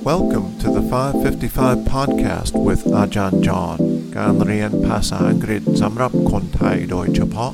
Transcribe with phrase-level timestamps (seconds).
[0.00, 3.78] Welcome to the 555 podcast with อาจารย์จอห์น
[4.16, 7.52] การเรียนภาษาอังกฤษสำหรับคนไทยโดยเฉพาะ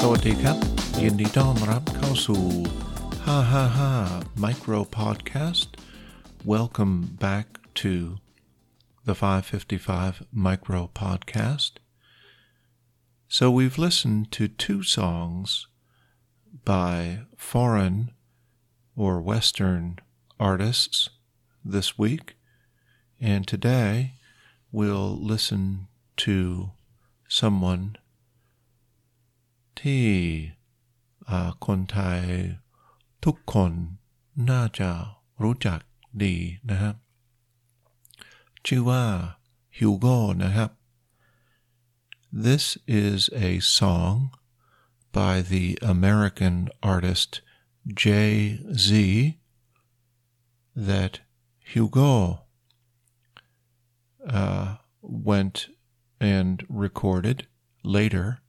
[0.00, 0.56] สวัสดีครับ
[1.02, 2.44] ยินดีต้อนรับเข้าสู่
[3.26, 5.68] 555 Micro Podcast
[6.54, 6.94] Welcome
[7.26, 7.46] back
[7.82, 7.92] to
[9.04, 11.72] the 555 Micro Podcast.
[13.28, 15.68] So we've listened to two songs
[16.64, 18.12] by foreign
[18.96, 19.98] or Western
[20.40, 21.10] artists
[21.64, 22.36] this week,
[23.20, 24.14] and today
[24.72, 26.70] we'll listen to
[27.28, 27.96] someone
[29.80, 30.06] ที่
[31.28, 32.20] อ่าคนไทย
[33.24, 33.72] ทุกคน
[34.50, 34.90] น่าจะ
[35.42, 35.80] รู้จัก
[36.22, 36.34] ดี
[36.70, 36.94] นะครับ
[38.66, 39.04] ชื่อว่า
[39.78, 40.70] Hugo นะครับ
[42.46, 44.14] This is a song
[45.12, 47.40] by the American artist
[48.02, 48.90] Jay-Z
[50.74, 51.20] that
[51.60, 52.42] Hugo
[54.28, 55.68] uh, went
[56.20, 57.46] and recorded
[57.82, 58.40] later.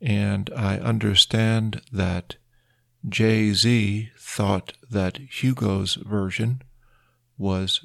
[0.00, 2.36] And I understand that
[3.08, 6.62] Jay Z thought that Hugo's version
[7.36, 7.84] was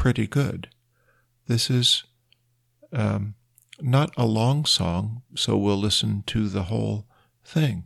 [0.00, 0.70] pretty good.
[1.46, 2.04] This is
[2.90, 3.34] um,
[3.80, 7.06] not a long song, so we'll listen to the whole
[7.44, 7.84] thing.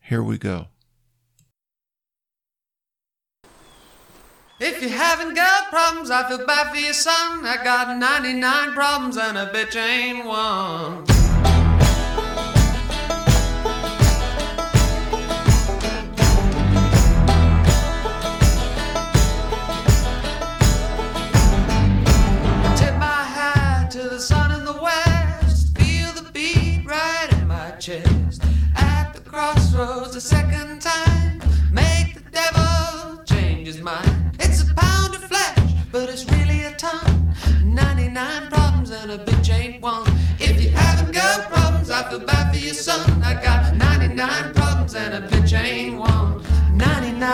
[0.00, 0.68] Here we go.
[4.58, 7.44] If you haven't got problems, I feel bad for your son.
[7.44, 11.21] I got 99 problems and a bitch ain't one.
[29.72, 31.40] Crossroads, a second time.
[31.72, 34.36] Make the devil change his mind.
[34.38, 35.58] It's a pound of flesh,
[35.90, 37.34] but it's really a ton.
[37.64, 40.06] 99 problems and a bitch ain't one.
[40.38, 43.22] If you haven't got problems, I feel bad for your son.
[43.22, 46.42] I got 99 problems and a bitch ain't one.
[46.74, 47.30] 99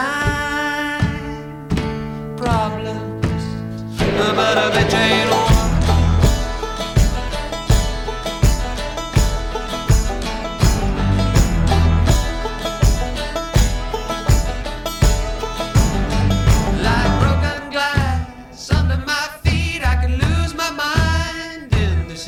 [2.36, 3.44] problems,
[4.36, 5.17] but a bitch ain't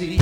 [0.00, 0.18] sea.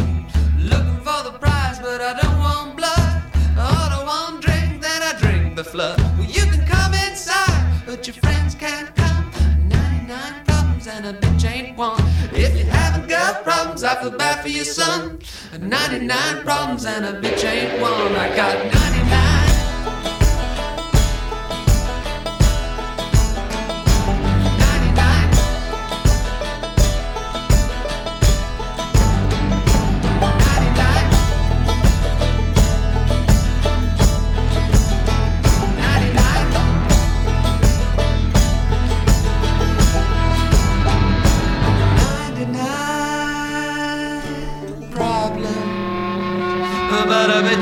[0.59, 3.23] Looking for the prize, but I don't want blood.
[3.57, 6.01] I don't want drink, then I drink the flood.
[6.17, 9.31] Well, you can come inside, but your friends can't come.
[9.69, 12.03] 99 problems and a bitch ain't one.
[12.33, 15.21] If you haven't got problems, I feel bad for your son.
[15.61, 18.13] 99 problems and a bitch ain't one.
[18.25, 18.78] I got 99.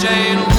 [0.04, 0.56] One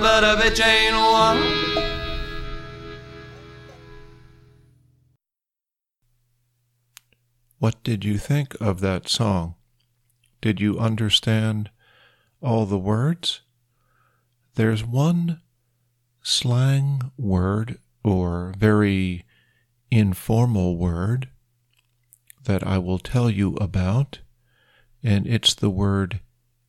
[0.00, 1.42] But a bitch ain't one.
[7.58, 9.56] What did you think of that song?
[10.40, 11.70] Did you understand
[12.42, 13.42] all the words,
[14.54, 15.40] there's one
[16.22, 19.24] slang word or very
[19.90, 21.28] informal word
[22.44, 24.20] that I will tell you about,
[25.02, 26.20] and it's the word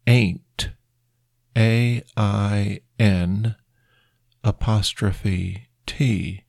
[0.07, 0.69] ain't.
[1.55, 3.55] A I N
[4.43, 6.43] apostrophe T,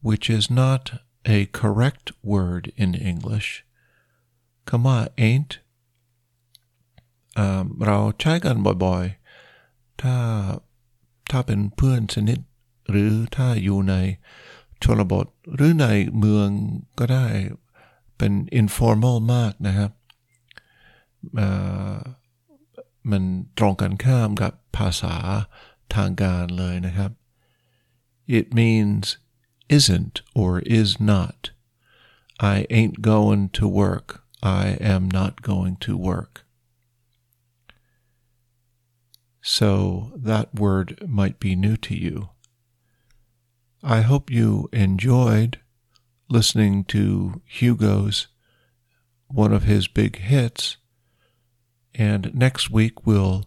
[0.00, 3.64] which is not a correct word in English.
[4.66, 5.60] Kama ain't
[7.86, 10.16] เราใช้กันบ่อยๆ ถ้า
[11.30, 12.40] ถ้าเป็นเพื่อนสนิท
[12.90, 13.94] หรือถ้าอยู่ใน
[14.82, 15.86] ชนบท หรือใน
[16.18, 16.48] เมือง
[16.98, 17.26] ก็ได้
[18.18, 19.90] เป็น informal มากนะครับ
[23.10, 23.22] มัน
[23.58, 25.14] ตรงกันข้ามกับภาษา
[25.94, 27.10] ทางการเลยนะครับ
[28.38, 29.04] it means
[29.76, 31.38] isn't or is not
[32.42, 34.24] I ain't going to work.
[34.42, 36.41] I am not going to work.
[39.42, 42.30] So that word might be new to you.
[43.82, 45.58] I hope you enjoyed
[46.28, 48.28] listening to Hugo's
[49.26, 50.76] one of his big hits.
[51.94, 53.46] And next week we'll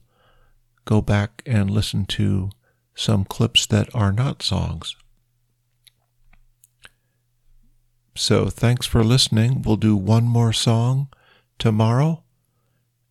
[0.83, 2.49] go back and listen to
[2.93, 4.95] some clips that are not songs.
[8.15, 9.61] So thanks for listening.
[9.61, 11.09] We'll do one more song
[11.57, 12.23] tomorrow,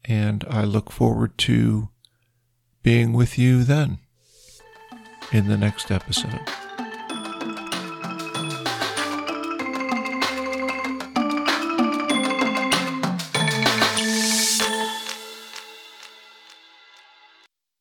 [0.04, 1.90] and I look forward to
[2.84, 3.98] being with you then
[5.32, 6.63] in the next episode.